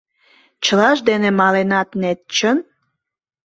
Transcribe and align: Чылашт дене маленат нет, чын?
Чылашт 0.63 1.03
дене 1.09 1.29
маленат 1.41 1.89
нет, 2.01 2.19
чын? 2.35 2.57